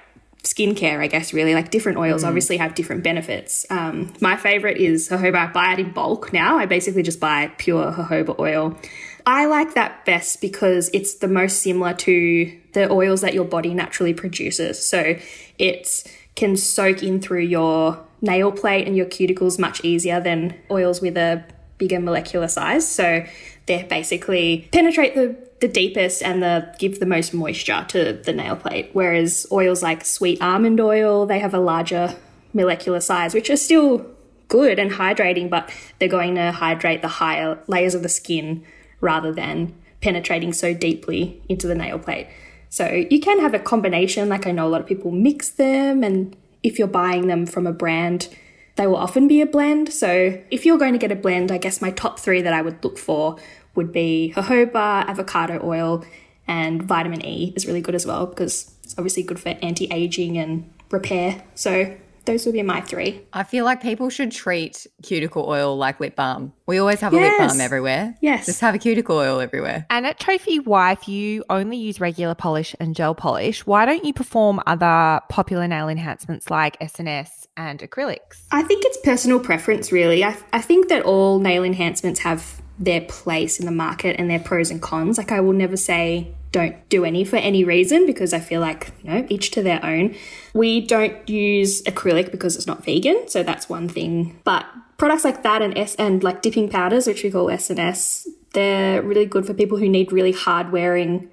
[0.43, 1.55] skincare, I guess, really.
[1.55, 2.27] Like different oils mm.
[2.27, 3.65] obviously have different benefits.
[3.69, 5.49] Um, my favorite is jojoba.
[5.49, 6.57] I buy it in bulk now.
[6.57, 8.77] I basically just buy pure jojoba oil.
[9.25, 13.73] I like that best because it's the most similar to the oils that your body
[13.73, 14.85] naturally produces.
[14.85, 15.15] So
[15.57, 16.03] it
[16.35, 21.17] can soak in through your nail plate and your cuticles much easier than oils with
[21.17, 21.45] a
[21.77, 22.87] bigger molecular size.
[22.87, 23.25] So
[23.65, 28.55] they basically penetrate the, the deepest and the give the most moisture to the nail
[28.55, 28.89] plate.
[28.93, 32.15] Whereas oils like sweet almond oil, they have a larger
[32.53, 34.05] molecular size, which are still
[34.47, 38.65] good and hydrating, but they're going to hydrate the higher layers of the skin
[39.03, 42.27] rather than penetrating so deeply into the nail plate.
[42.69, 46.03] So you can have a combination, like I know a lot of people mix them,
[46.03, 48.29] and if you're buying them from a brand,
[48.75, 49.93] they will often be a blend.
[49.93, 52.63] So if you're going to get a blend, I guess my top three that I
[52.63, 53.37] would look for
[53.75, 56.03] would be jojoba, avocado oil,
[56.47, 60.37] and vitamin E is really good as well because it's obviously good for anti aging
[60.37, 61.43] and repair.
[61.55, 63.21] So those would be my three.
[63.33, 66.53] I feel like people should treat cuticle oil like lip balm.
[66.65, 67.39] We always have yes.
[67.39, 68.15] a lip balm everywhere.
[68.21, 68.45] Yes.
[68.45, 69.85] Just have a cuticle oil everywhere.
[69.89, 73.65] And at Trophy Wife, you only use regular polish and gel polish.
[73.65, 78.43] Why don't you perform other popular nail enhancements like SNS and acrylics?
[78.51, 80.23] I think it's personal preference, really.
[80.23, 84.39] I, I think that all nail enhancements have their place in the market and their
[84.39, 85.17] pros and cons.
[85.17, 88.93] Like, I will never say don't do any for any reason because I feel like,
[89.01, 90.15] you know, each to their own.
[90.53, 94.39] We don't use acrylic because it's not vegan, so that's one thing.
[94.45, 94.65] But
[94.97, 98.29] products like that and S and like dipping powders, which we call S and S,
[98.53, 101.29] they're really good for people who need really hard wearing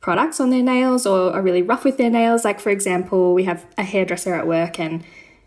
[0.00, 2.44] products on their nails or are really rough with their nails.
[2.44, 5.02] Like for example, we have a hairdresser at work and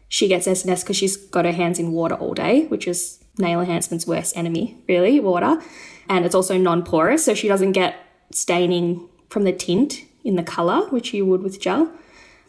[0.10, 2.88] she gets S and S because she's got her hands in water all day, which
[2.88, 5.62] is nail enhancement's worst enemy, really, water.
[6.10, 7.96] And it's also non-porous, so she doesn't get
[8.32, 11.92] staining from the tint in the color, which you would with gel.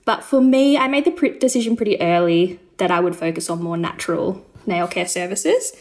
[0.05, 3.77] But for me, I made the decision pretty early that I would focus on more
[3.77, 5.73] natural nail care services.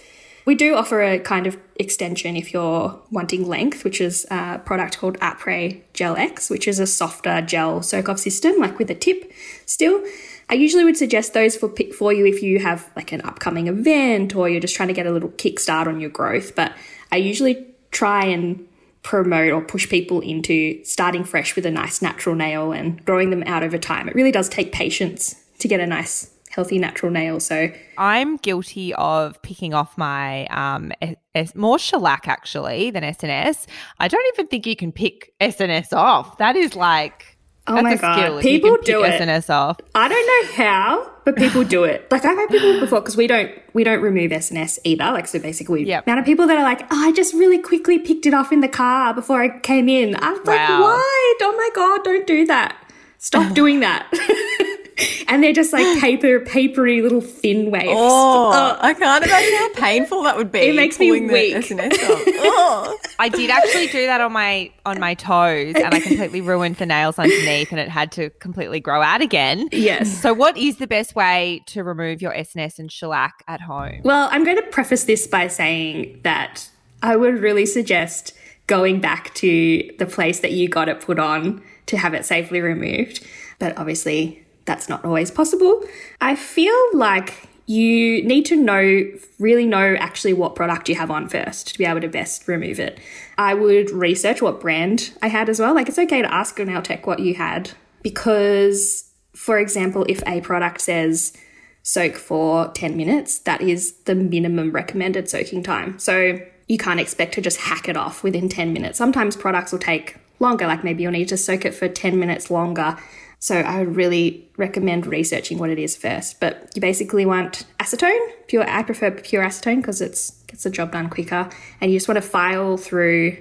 [0.45, 4.99] We do offer a kind of extension if you're wanting length, which is a product
[4.99, 8.95] called Apres Gel X, which is a softer gel soak off system, like with a
[8.95, 9.31] tip
[9.65, 10.03] still.
[10.47, 13.67] I usually would suggest those for pick for you if you have like an upcoming
[13.67, 16.55] event or you're just trying to get a little kickstart on your growth.
[16.55, 16.73] But
[17.11, 18.67] I usually try and
[19.05, 23.43] promote or push people into starting fresh with a nice natural nail and growing them
[23.45, 24.09] out over time.
[24.09, 27.39] It really does take patience to get a nice healthy natural nail.
[27.39, 30.91] So I'm guilty of picking off my um
[31.35, 33.67] S- more shellac actually than SNS.
[33.99, 36.39] I don't even think you can pick SNS off.
[36.39, 37.34] That is like
[37.67, 39.19] Oh my god, people do it.
[39.19, 39.79] SNS off.
[39.95, 42.07] I don't know how, but people do it.
[42.11, 45.05] Like I've had people before because we don't we don't remove SNS either.
[45.05, 46.05] Like so, basically, yep.
[46.05, 48.59] amount of people that are like, oh, I just really quickly picked it off in
[48.59, 50.15] the car before I came in.
[50.15, 50.53] I was wow.
[50.53, 51.35] like, why?
[51.41, 52.77] Oh my god, don't do that.
[53.17, 54.07] Stop doing that.
[55.27, 57.89] and they're just like paper, papery little thin waves.
[57.91, 60.59] Oh, oh, I can't imagine how painful that would be.
[60.59, 61.67] It makes me weak.
[61.71, 62.97] oh.
[63.19, 66.85] I did actually do that on my on my toes, and I completely ruined the
[66.85, 69.67] nails underneath, and it had to completely grow out again.
[69.71, 70.21] Yes.
[70.21, 74.01] So, what is the best way to remove your SNS and shellac at home?
[74.03, 76.69] Well, I'm going to preface this by saying that
[77.01, 78.33] I would really suggest
[78.67, 82.61] going back to the place that you got it put on to have it safely
[82.61, 83.25] removed.
[83.59, 85.83] But obviously, that's not always possible.
[86.21, 89.03] I feel like you need to know,
[89.39, 92.79] really know actually what product you have on first to be able to best remove
[92.79, 92.99] it.
[93.37, 95.73] I would research what brand I had as well.
[95.73, 97.71] Like it's okay to ask nail tech what you had
[98.03, 101.35] because, for example, if a product says
[101.81, 105.97] soak for 10 minutes, that is the minimum recommended soaking time.
[105.97, 108.97] So you can't expect to just hack it off within 10 minutes.
[108.97, 112.51] Sometimes products will take longer, like maybe you'll need to soak it for 10 minutes
[112.51, 112.97] longer
[113.45, 116.39] so I would really recommend researching what it is first.
[116.39, 118.67] But you basically want acetone, pure.
[118.67, 121.47] I prefer pure acetone because it's gets the job done quicker.
[121.79, 123.37] And you just want to file through,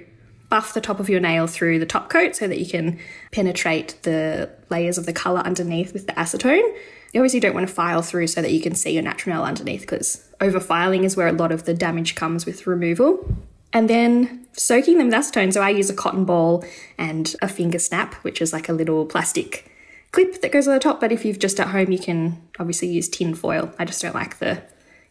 [0.47, 2.99] buff the top of your nail through the top coat so that you can
[3.31, 6.71] penetrate the layers of the color underneath with the acetone.
[7.11, 9.43] You obviously don't want to file through so that you can see your natural nail
[9.43, 13.27] underneath because over filing is where a lot of the damage comes with removal.
[13.73, 15.51] And then soaking them with acetone.
[15.51, 16.63] So I use a cotton ball
[16.95, 19.71] and a finger snap, which is like a little plastic
[20.15, 22.87] clip that goes on the top, but if you've just at home, you can obviously
[22.87, 23.71] use tin foil.
[23.77, 24.63] I just don't like the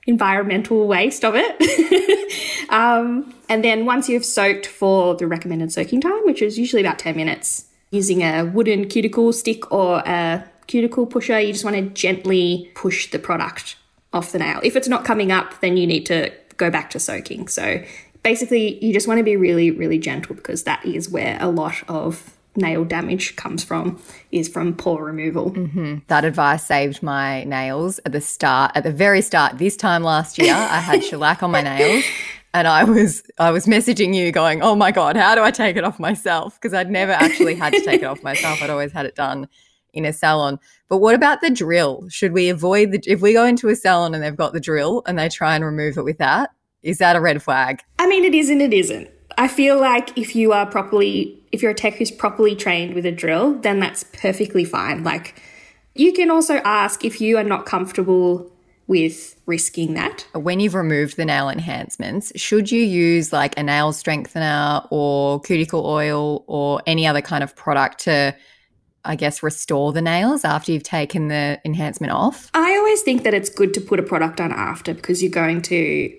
[0.07, 2.69] environmental waste of it.
[2.71, 6.99] um, and then once you've soaked for the recommended soaking time, which is usually about
[6.99, 11.83] 10 minutes, using a wooden cuticle stick or a cuticle pusher, you just want to
[11.91, 13.77] gently push the product
[14.15, 14.59] off the nail.
[14.63, 17.49] If it's not coming up, then you need to go back to soaking.
[17.49, 17.85] So
[18.23, 21.83] basically, you just want to be really, really gentle because that is where a lot
[21.89, 25.51] of nail damage comes from is from poor removal.
[25.53, 25.97] Mm-hmm.
[26.09, 29.59] That advice saved my nails at the start, at the very start.
[29.59, 32.05] This time last year, I had shellac on my nails.
[32.53, 35.77] And I was I was messaging you going, "Oh my god, how do I take
[35.77, 38.63] it off myself?" Because I'd never actually had to take it off myself.
[38.63, 39.49] I'd always had it done
[39.93, 40.61] in a salon.
[40.89, 42.07] But what about the drill?
[42.11, 45.03] Should we avoid the if we go into a salon and they've got the drill
[45.07, 46.51] and they try and remove it with that?
[46.85, 47.83] Is that a red flag?
[47.99, 49.11] I mean, it is and it isn't.
[49.37, 53.07] I feel like if you are properly, if you're a tech who's properly trained with
[53.07, 55.05] a drill, then that's perfectly fine.
[55.05, 55.41] Like,
[55.95, 58.51] you can also ask if you are not comfortable
[58.87, 60.27] with risking that.
[60.35, 65.87] When you've removed the nail enhancements, should you use like a nail strengthener or cuticle
[65.87, 68.37] oil or any other kind of product to,
[69.05, 72.51] I guess, restore the nails after you've taken the enhancement off?
[72.53, 75.63] I always think that it's good to put a product on after because you're going
[75.63, 76.15] to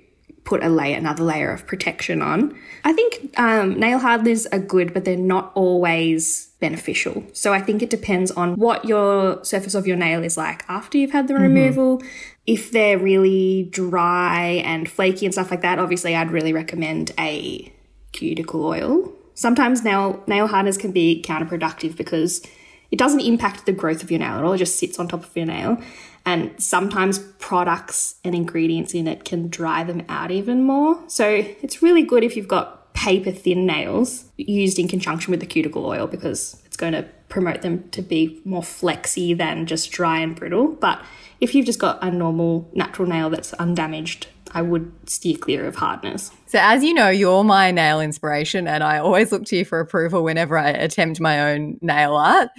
[0.46, 2.58] put a layer, another layer of protection on.
[2.84, 7.24] I think um, nail hardeners are good, but they're not always beneficial.
[7.34, 10.98] So I think it depends on what your surface of your nail is like after
[10.98, 11.44] you've had the mm-hmm.
[11.44, 12.04] removal.
[12.46, 17.74] If they're really dry and flaky and stuff like that, obviously I'd really recommend a
[18.12, 19.12] cuticle oil.
[19.34, 22.46] Sometimes nail nail hardeners can be counterproductive because
[22.92, 24.54] it doesn't impact the growth of your nail at all.
[24.54, 25.82] It just sits on top of your nail.
[26.26, 31.04] And sometimes products and ingredients in it can dry them out even more.
[31.08, 31.28] So
[31.62, 35.86] it's really good if you've got paper thin nails used in conjunction with the cuticle
[35.86, 40.36] oil because it's going to promote them to be more flexy than just dry and
[40.36, 40.70] brittle.
[40.70, 41.04] But
[41.42, 45.76] if you've just got a normal natural nail that's undamaged, I would steer clear of
[45.76, 46.32] hardness.
[46.48, 49.82] So, as you know, you're my nail inspiration, and I always look to you for
[49.82, 52.50] approval whenever I attempt my own nail art.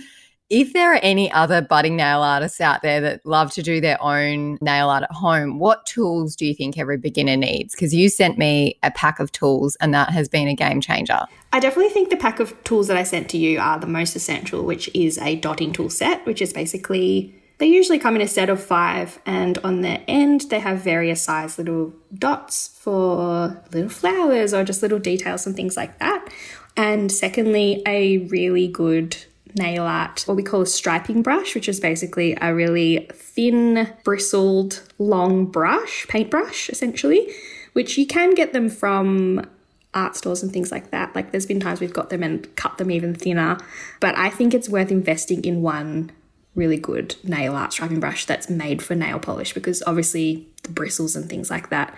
[0.51, 4.01] If there are any other budding nail artists out there that love to do their
[4.01, 7.75] own nail art at home, what tools do you think every beginner needs?
[7.75, 11.19] Because you sent me a pack of tools and that has been a game changer.
[11.53, 14.15] I definitely think the pack of tools that I sent to you are the most
[14.15, 18.29] essential, which is a dotting tool set, which is basically they usually come in a
[18.29, 23.89] set of five, and on the end, they have various size little dots for little
[23.89, 26.29] flowers or just little details and things like that.
[26.77, 29.17] And secondly, a really good
[29.59, 34.83] nail art, what we call a striping brush, which is basically a really thin, bristled,
[34.99, 37.33] long brush, paintbrush essentially,
[37.73, 39.49] which you can get them from
[39.95, 41.15] art stores and things like that.
[41.15, 43.57] Like there's been times we've got them and cut them even thinner,
[43.99, 46.13] but I think it's worth investing in one
[46.57, 51.15] really good nail art striping brush that's made for nail polish because obviously the bristles
[51.15, 51.97] and things like that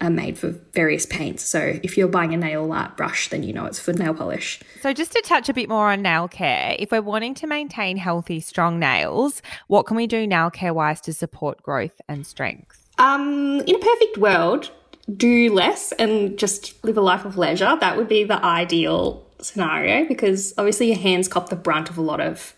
[0.00, 1.42] are made for various paints.
[1.44, 4.60] So if you're buying a nail art brush, then you know it's for nail polish.
[4.80, 7.96] So just to touch a bit more on nail care, if we're wanting to maintain
[7.96, 12.84] healthy, strong nails, what can we do nail care wise to support growth and strength?
[12.98, 14.70] Um, in a perfect world,
[15.16, 17.76] do less and just live a life of leisure.
[17.80, 22.02] That would be the ideal scenario because obviously your hands cop the brunt of a
[22.02, 22.54] lot of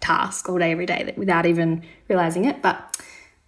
[0.00, 2.62] tasks all day, every day without even realizing it.
[2.62, 2.96] But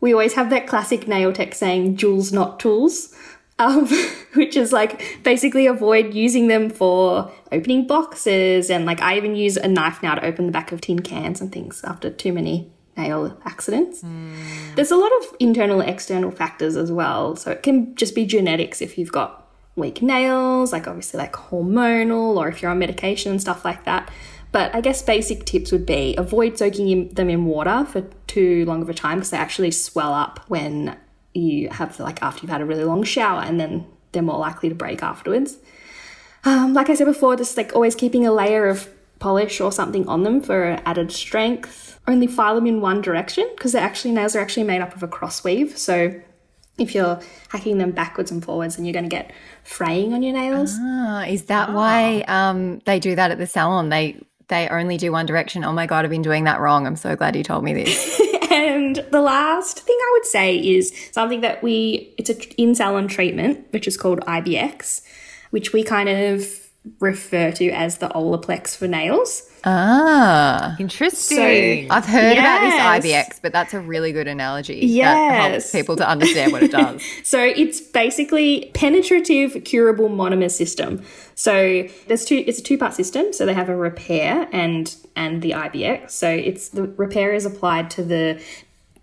[0.01, 3.15] we always have that classic nail tech saying, jewels, not tools.
[3.61, 3.89] Um,
[4.35, 8.71] which is like basically avoid using them for opening boxes.
[8.71, 11.41] And like I even use a knife now to open the back of tin cans
[11.41, 14.03] and things after too many nail accidents.
[14.03, 14.75] Mm.
[14.77, 17.35] There's a lot of internal, external factors as well.
[17.35, 22.37] So it can just be genetics if you've got weak nails, like obviously like hormonal,
[22.37, 24.11] or if you're on medication and stuff like that.
[24.51, 28.83] But I guess basic tips would be avoid soaking them in water for too long
[28.83, 30.97] of a time because they actually swell up when
[31.35, 34.69] you have like after you've had a really long shower and then they're more likely
[34.69, 35.59] to break afterwards.
[36.45, 40.07] Um, like I said before, just like always keeping a layer of polish or something
[40.09, 42.01] on them for added strength.
[42.07, 45.03] Only file them in one direction because they're actually nails are actually made up of
[45.03, 45.77] a cross weave.
[45.77, 46.19] So
[46.79, 49.33] if you're hacking them backwards and forwards, then you're going to get
[49.65, 50.75] fraying on your nails.
[50.79, 53.89] Ah, is that why um, they do that at the salon?
[53.89, 55.65] They they only do one direction.
[55.65, 56.87] Oh my God, I've been doing that wrong.
[56.87, 58.21] I'm so glad you told me this.
[58.51, 63.09] and the last thing I would say is something that we, it's an in salon
[63.09, 65.03] treatment, which is called IBX,
[65.51, 66.68] which we kind of
[67.01, 69.49] refer to as the Olaplex for nails.
[69.65, 71.89] Ah, interesting.
[71.89, 72.39] So, I've heard yes.
[72.39, 74.77] about this IBX, but that's a really good analogy.
[74.77, 75.15] Yes.
[75.15, 77.03] That helps people to understand what it does.
[77.25, 81.03] so it's basically penetrative curable monomer system.
[81.35, 83.33] So there's two it's a two-part system.
[83.33, 86.11] So they have a repair and and the IBX.
[86.11, 88.43] So it's the repair is applied to the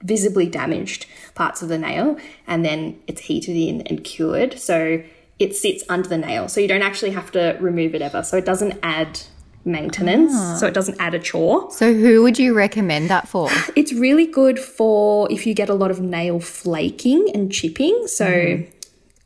[0.01, 2.17] visibly damaged parts of the nail
[2.47, 4.59] and then it's heated in and cured.
[4.59, 5.03] So
[5.39, 6.47] it sits under the nail.
[6.47, 8.23] So you don't actually have to remove it ever.
[8.23, 9.19] So it doesn't add
[9.65, 10.31] maintenance.
[10.33, 10.55] Ah.
[10.55, 11.69] So it doesn't add a chore.
[11.71, 13.49] So who would you recommend that for?
[13.75, 18.07] It's really good for if you get a lot of nail flaking and chipping.
[18.07, 18.71] So mm.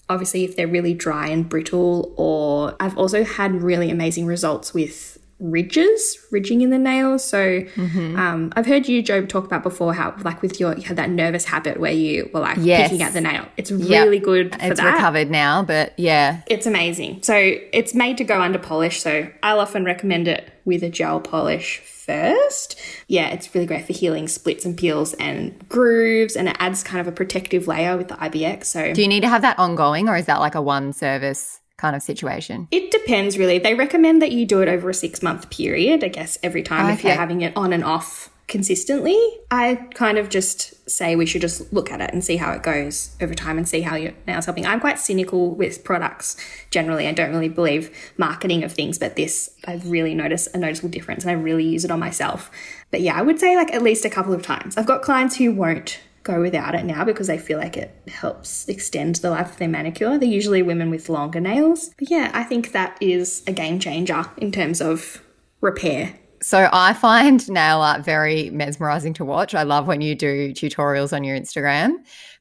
[0.09, 5.18] obviously if they're really dry and brittle or I've also had really amazing results with
[5.39, 7.23] ridges, ridging in the nails.
[7.23, 8.17] So mm-hmm.
[8.17, 11.09] um, I've heard you, Joe, talk about before how like with your you had that
[11.09, 12.89] nervous habit where you were like yes.
[12.89, 13.47] picking at the nail.
[13.57, 14.23] It's really yep.
[14.23, 14.93] good for it's that.
[14.93, 16.41] recovered now, but yeah.
[16.47, 17.23] It's amazing.
[17.23, 19.01] So it's made to go under polish.
[19.01, 22.79] So I'll often recommend it with a gel polish first.
[23.07, 26.99] Yeah, it's really great for healing splits and peels and grooves and it adds kind
[26.99, 28.65] of a protective layer with the IBX.
[28.65, 31.58] So Do you need to have that ongoing or is that like a one service
[31.79, 32.67] kind of situation?
[32.71, 33.57] It depends really.
[33.57, 36.85] They recommend that you do it over a six month period, I guess, every time
[36.85, 36.93] okay.
[36.93, 39.17] if you're having it on and off consistently.
[39.51, 42.63] I kind of just say we should just look at it and see how it
[42.63, 44.65] goes over time and see how your nails helping.
[44.65, 46.35] I'm quite cynical with products
[46.71, 47.07] generally.
[47.07, 51.23] I don't really believe marketing of things, but this I've really noticed a noticeable difference
[51.23, 52.51] and I really use it on myself.
[52.91, 54.75] But yeah, I would say like at least a couple of times.
[54.75, 58.67] I've got clients who won't go without it now because they feel like it helps
[58.67, 60.17] extend the life of their manicure.
[60.17, 61.91] They're usually women with longer nails.
[61.97, 65.23] But yeah, I think that is a game changer in terms of
[65.61, 66.15] repair.
[66.41, 69.55] So I find nail art very mesmerizing to watch.
[69.55, 71.95] I love when you do tutorials on your Instagram.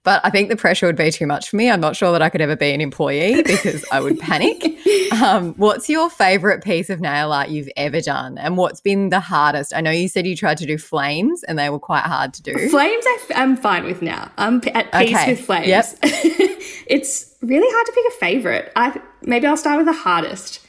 [0.05, 1.69] But I think the pressure would be too much for me.
[1.69, 4.79] I'm not sure that I could ever be an employee because I would panic.
[5.13, 8.39] Um, what's your favorite piece of nail art you've ever done?
[8.39, 9.75] And what's been the hardest?
[9.75, 12.43] I know you said you tried to do flames and they were quite hard to
[12.43, 12.53] do.
[12.71, 14.31] Flames, I f- I'm fine with now.
[14.39, 15.33] I'm at peace okay.
[15.33, 15.67] with flames.
[15.67, 15.99] Yep.
[16.03, 18.73] it's really hard to pick a favorite.
[18.77, 20.67] I Maybe I'll start with the hardest.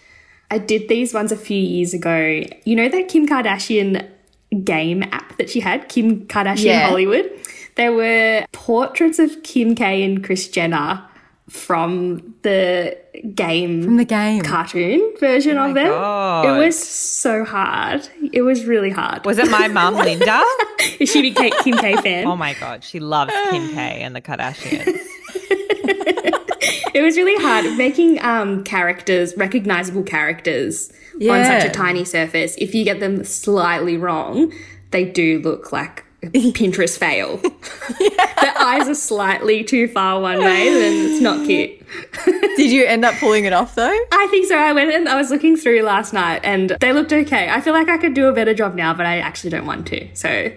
[0.52, 2.44] I did these ones a few years ago.
[2.66, 4.08] You know that Kim Kardashian
[4.64, 6.88] game app that she had, Kim Kardashian yeah.
[6.90, 7.30] Hollywood?
[7.76, 11.06] There were portraits of Kim K and Kris Jenner
[11.50, 12.96] from the
[13.34, 14.42] game From the game.
[14.44, 15.88] cartoon version Oh of them.
[15.88, 16.46] God.
[16.46, 18.08] It was so hard.
[18.34, 19.26] It was really hard.
[19.26, 20.44] Was it my mum, Linda?
[21.00, 21.34] Is she a
[21.64, 22.28] Kim K fan?
[22.28, 24.98] Oh my god, she loves Kim K and the Kardashians.
[26.94, 32.56] it was really hard making um, characters, recognizable characters, on such a tiny surface.
[32.58, 34.54] If you get them slightly wrong,
[34.92, 37.38] they do look like Pinterest fail.
[38.00, 41.82] Their eyes are slightly too far one way, then it's not cute.
[42.58, 43.98] Did you end up pulling it off though?
[44.12, 44.58] I think so.
[44.58, 47.50] I went and I was looking through last night and they looked okay.
[47.50, 49.88] I feel like I could do a better job now, but I actually don't want
[49.88, 50.14] to.
[50.14, 50.52] So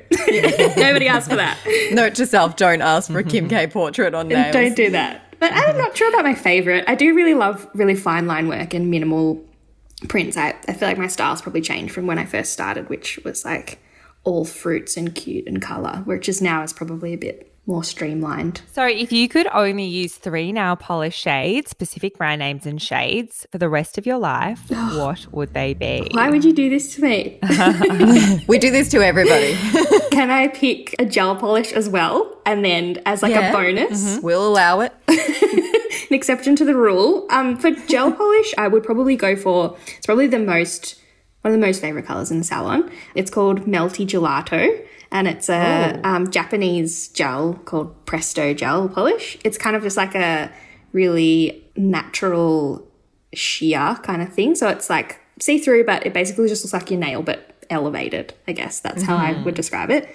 [0.76, 1.58] nobody asked for that.
[1.92, 4.52] Note to self: don't ask for a Kim K portrait on nails.
[4.52, 5.31] Don't do that.
[5.42, 6.84] But I'm not sure about my favorite.
[6.86, 9.44] I do really love really fine line work and minimal
[10.08, 10.36] prints.
[10.36, 13.44] I, I feel like my style's probably changed from when I first started, which was
[13.44, 13.80] like
[14.22, 18.60] all fruits and cute and color, which is now is probably a bit more streamlined.
[18.72, 23.46] So, if you could only use three nail polish shades, specific brand names and shades,
[23.52, 26.08] for the rest of your life, what would they be?
[26.12, 27.38] Why would you do this to me?
[28.48, 29.54] We do this to everybody.
[30.10, 32.36] Can I pick a gel polish as well?
[32.44, 33.50] And then as like Yeah.
[33.50, 34.92] a bonus, we'll allow it.
[35.08, 37.26] an exception to the rule.
[37.30, 40.96] Um, for gel polish, I would probably go for it's probably the most
[41.42, 42.90] one of the most favorite colors in the salon.
[43.14, 49.38] It's called Melty Gelato, and it's a um, Japanese gel called Presto Gel Polish.
[49.44, 50.50] It's kind of just like a
[50.92, 52.84] really natural
[53.34, 54.54] sheer kind of thing.
[54.54, 58.32] So it's like see through, but it basically just looks like your nail, but elevated.
[58.48, 60.08] I guess that's how I would describe it.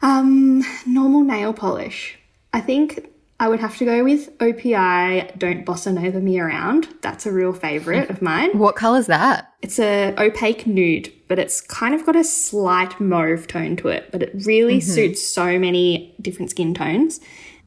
[0.00, 2.18] Um, normal nail polish.
[2.52, 3.10] I think
[3.44, 6.88] I would have to go with OPI Don't Bossa Nova Me Around.
[7.02, 8.56] That's a real favorite of mine.
[8.58, 9.52] What colour's that?
[9.60, 14.08] It's a opaque nude, but it's kind of got a slight mauve tone to it,
[14.10, 17.20] but it really suits so many different skin tones.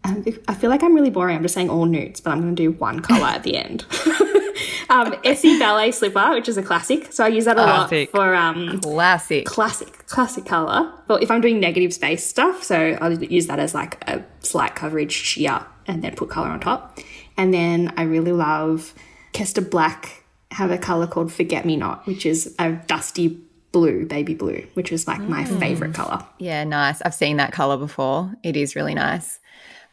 [0.04, 1.36] Um, I feel like I'm really boring.
[1.36, 3.86] I'm just saying all nudes, but I'm going to do one color at the end.
[4.90, 7.12] um, Essie Ballet Slipper, which is a classic.
[7.12, 8.14] So I use that a Classic.
[8.14, 9.46] lot for um, Classic.
[9.46, 10.92] classic, classic color.
[11.08, 14.76] But if I'm doing negative space stuff, so I'll use that as like a slight
[14.76, 17.00] coverage sheer and then put color on top.
[17.38, 18.94] And then I really love
[19.34, 23.40] Kester Black have a color called Forget Me Not, which is a dusty
[23.74, 26.26] blue, baby blue, which is like my favorite color.
[26.40, 27.02] Yeah, nice.
[27.02, 28.34] I've seen that color before.
[28.44, 29.40] It is really nice.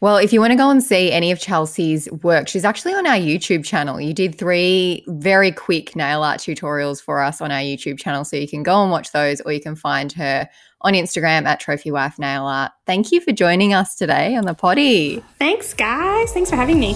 [0.05, 3.07] Well, if you want to go and see any of Chelsea's work, she's actually on
[3.07, 3.99] our YouTube channel.
[3.99, 8.23] You did three very quick nail art tutorials for us on our YouTube channel.
[8.23, 10.47] So you can go and watch those or you can find her
[10.81, 12.71] on Instagram at Trophy Wife Nail Art.
[12.85, 15.23] Thank you for joining us today on the potty.
[15.39, 16.31] Thanks, guys.
[16.31, 16.93] Thanks for having me.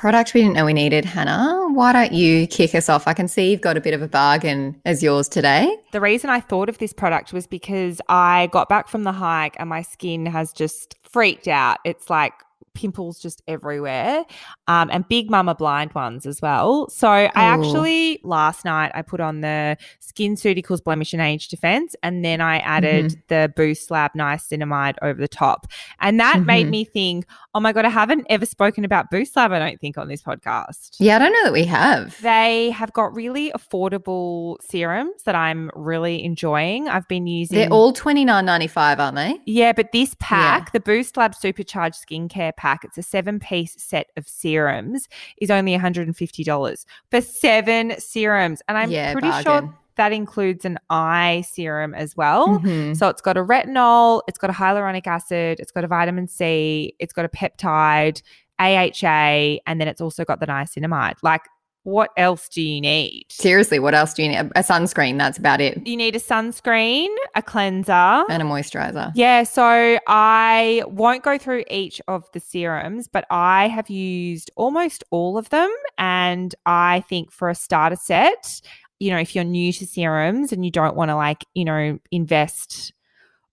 [0.00, 1.68] Product we didn't know we needed, Hannah.
[1.74, 3.06] Why don't you kick us off?
[3.06, 5.76] I can see you've got a bit of a bargain as yours today.
[5.92, 9.56] The reason I thought of this product was because I got back from the hike
[9.58, 11.80] and my skin has just freaked out.
[11.84, 12.32] It's like
[12.72, 14.24] pimples just everywhere
[14.68, 16.88] um, and big mama blind ones as well.
[16.88, 17.30] So I Oh.
[17.34, 22.58] actually last night I put on the SkinCeuticals Blemish and Age Defense and then I
[22.58, 25.66] added the Boost Lab Niacinamide over the top.
[26.00, 26.70] And that made Mhm.
[26.70, 29.98] me think, oh my God, I haven't ever spoken about Boost Lab, I don't think,
[29.98, 30.96] on this podcast.
[30.98, 32.20] Yeah, I don't know that we have.
[32.22, 36.88] They have got really affordable serums that I'm really enjoying.
[36.88, 39.38] I've been using They're all twenty nine ninety five, aren't they?
[39.46, 44.08] yeah, but this pack, the Boost Lab Supercharged Skincare pack, it's a seven piece set
[44.16, 45.08] of serums,
[45.40, 48.62] is only $150 for seven serums.
[48.68, 49.44] And I'm Yeah, pretty bargain.
[49.68, 52.48] sure that includes an eye serum as well.
[52.60, 52.96] Mhm.
[52.96, 56.94] So it's got a retinol, it's got a hyaluronic acid, it's got a vitamin C,
[56.98, 58.22] it's got a peptide,
[58.58, 61.16] AHA, and then it's also got the niacinamide.
[61.22, 61.42] Like,
[61.82, 63.24] what else do you need?
[63.30, 64.36] Seriously, what else do you need?
[64.54, 65.86] A sunscreen, that's about it.
[65.86, 67.92] You need a sunscreen, a cleanser,
[68.28, 69.12] And a moisturizer.
[69.14, 75.04] yeah, so I won't go through each of the serums, but I have used almost
[75.10, 75.70] all of them.
[75.96, 78.60] And I think for a starter set,
[79.00, 81.98] you know, if you're new to serums and you don't want to like, you know,
[82.12, 82.92] invest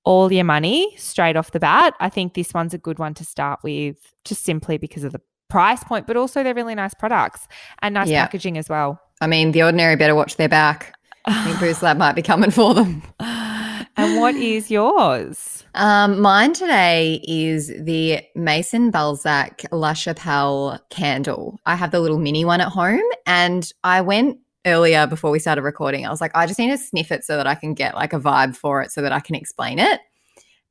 [0.03, 3.25] all your money straight off the bat, I think this one's a good one to
[3.25, 7.47] start with just simply because of the price point, but also they're really nice products
[7.81, 8.23] and nice Yeah.
[8.25, 8.99] packaging as well.
[9.21, 10.93] I mean, the ordinary better watch their back.
[11.25, 13.01] I think Boost Lab might be coming for them.
[13.19, 15.63] and what is yours?
[15.75, 21.59] Um, mine today is the Maison Balzac La Chapelle candle.
[21.65, 25.61] I have the little mini one at home, and I went earlier before we started
[25.61, 26.05] recording.
[26.05, 28.13] I was like, I just need to sniff it so that I can get like
[28.13, 30.01] a vibe for it so that I can explain it.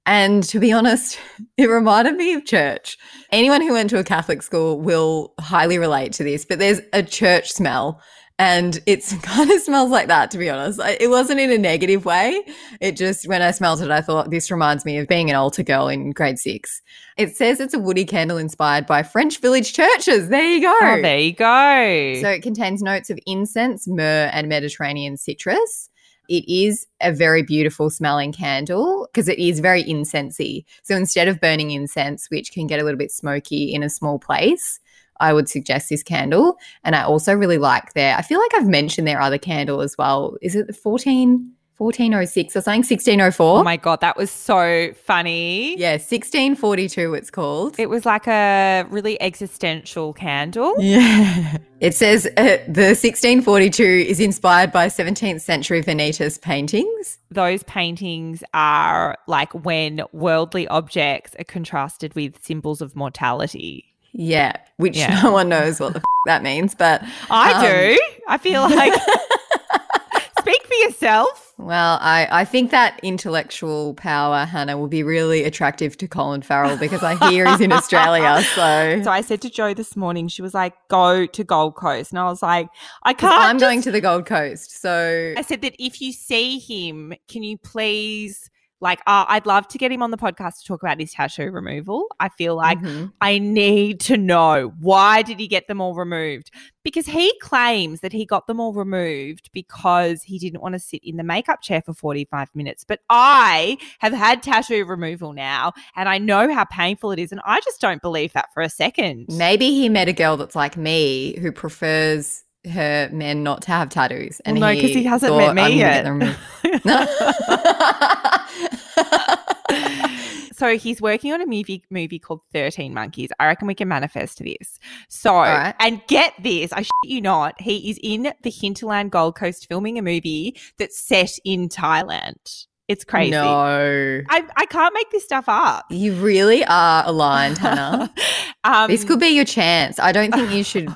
[0.06, 1.18] And to be honest,
[1.56, 2.96] it reminded me of church.
[3.32, 7.02] Anyone who went to a Catholic school will highly relate to this, but there's a
[7.02, 8.00] church smell.
[8.38, 10.80] And it's kind of smells like that, to be honest.
[11.00, 12.42] It wasn't in a negative way.
[12.80, 15.62] It just, when I smelled it, I thought this reminds me of being an altar
[15.62, 16.82] girl in grade six.
[17.16, 20.28] It says it's a woody candle inspired by French village churches.
[20.28, 20.76] There you go.
[20.80, 22.20] Oh, there you go.
[22.20, 25.90] So it contains notes of incense, myrrh, and Mediterranean citrus.
[26.28, 30.64] It is a very beautiful smelling candle because it is very incensey.
[30.82, 34.18] So instead of burning incense, which can get a little bit smoky in a small
[34.18, 34.80] place,
[35.20, 36.58] I would suggest this candle.
[36.84, 39.96] And I also really like their, I feel like I've mentioned their other candle as
[39.98, 40.36] well.
[40.42, 41.52] Is it the 14?
[41.78, 43.58] 1406 or something, 1604.
[43.58, 45.78] Oh my God, that was so funny.
[45.78, 47.78] Yeah, 1642 it's called.
[47.78, 50.74] It was like a really existential candle.
[50.78, 51.58] Yeah.
[51.80, 57.18] It says uh, the 1642 is inspired by 17th century Vanitas paintings.
[57.30, 63.95] Those paintings are like when worldly objects are contrasted with symbols of mortality.
[64.18, 65.20] Yeah, which Yeah.
[65.22, 68.00] no one knows what the f- that means, but I um, do.
[68.28, 68.92] I feel like
[70.40, 71.52] speak for yourself.
[71.58, 76.76] Well, I, I think that intellectual power, Hannah, will be really attractive to Colin Farrell
[76.76, 78.42] because I hear he's in Australia.
[78.54, 82.10] So, So I said to Joe this morning, she was like, "Go to Gold Coast,"
[82.12, 82.68] and I was like,
[83.02, 84.80] "I can't." I'm just- going to the Gold Coast.
[84.80, 88.50] So, I said that if you see him, can you please?
[88.80, 91.50] Like, uh, I'd love to get him on the podcast to talk about his tattoo
[91.50, 92.06] removal.
[92.20, 93.12] I feel like Mhm.
[93.20, 96.50] I need to know why did he get them all removed?
[96.84, 101.00] Because he claims that he got them all removed because he didn't want to sit
[101.02, 102.84] in the makeup chair for 45 minutes.
[102.84, 107.32] But I have had tattoo removal now and I know how painful it is.
[107.32, 109.26] And I just don't believe that for a second.
[109.30, 113.88] maybe he met a girl that's like me who prefers her men not to have
[113.88, 114.40] tattoos.
[114.40, 116.04] And Well, no, 'cause he hasn't thought, met me yet."
[120.56, 123.30] so he's working on a movie movie called 13 Monkeys.
[123.38, 124.78] I reckon we can manifest this.
[125.08, 125.74] So, right.
[125.80, 129.98] and get this, I shit you not, he is in the Hinterland Gold Coast filming
[129.98, 132.66] a movie that's set in Thailand.
[132.88, 133.32] It's crazy.
[133.32, 134.22] No.
[134.28, 135.86] I, I can't make this stuff up.
[135.90, 138.12] You really are aligned, Hannah.
[138.64, 139.98] um, this could be your chance.
[139.98, 140.88] I don't think you should.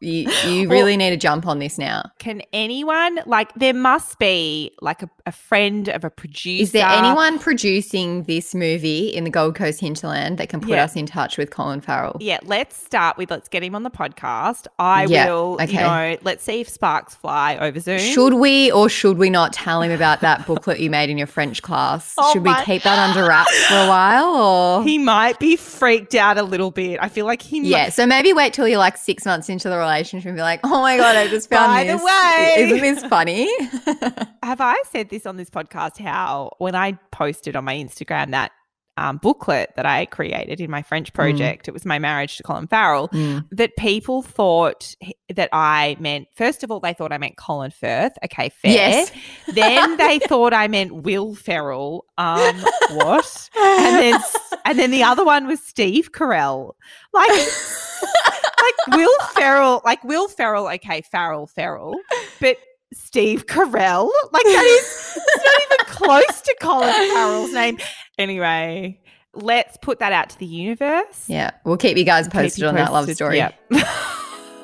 [0.00, 2.10] You, you really need to jump on this now.
[2.18, 6.62] can anyone, like, there must be like a, a friend of a producer.
[6.62, 10.84] Is there anyone producing this movie in the Gold Coast hinterland that can put Yeah.
[10.84, 12.16] us in touch with Colin Farrell?
[12.20, 14.66] Yeah, let's start with let's get him on the podcast.
[14.78, 15.76] I Yeah, will, you okay.
[15.78, 17.98] know, let's see if sparks fly over Zoom.
[17.98, 21.26] Should we or should we not tell him about that booklet you made in your
[21.26, 22.14] French class?
[22.18, 26.14] Oh should we keep that under wraps for a while or He might be freaked
[26.14, 26.98] out a little bit.
[27.00, 29.70] I feel like he might- Yeah, so maybe wait till you're like six months into
[29.70, 32.02] the relationship and be like, oh my God, I just found By the this.
[32.02, 32.54] way.
[32.58, 33.48] Isn't this funny?
[34.42, 35.98] Have I said this on this podcast?
[35.98, 38.52] How when I posted on my Instagram that
[38.98, 42.66] um, booklet that I created in my French project, it was my marriage to Colin
[42.66, 43.08] Farrell.
[43.08, 43.44] Mm.
[43.52, 44.94] That people thought
[45.34, 46.28] that I meant.
[46.34, 48.12] First of all, they thought I meant Colin Firth.
[48.24, 48.72] Okay, fair.
[48.72, 49.12] Yes.
[49.48, 52.06] then they thought I meant Will Ferrell.
[52.16, 52.56] Um,
[52.92, 53.50] what?
[53.56, 54.20] And then
[54.64, 56.72] and then the other one was Steve Carell.
[57.12, 57.30] Like.
[58.66, 61.96] like Will Ferrell, like Will Ferrell, okay, Farrell, Ferrell,
[62.40, 62.56] but
[62.92, 67.78] Steve Carell, like that is not even close to Colin Farrell's name.
[68.18, 69.00] Anyway,
[69.34, 71.24] let's put that out to the universe.
[71.28, 73.38] Yeah, we'll keep you guys posted you on that love story.
[73.38, 73.54] Yep.